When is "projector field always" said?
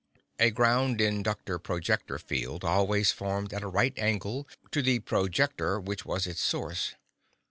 1.59-3.11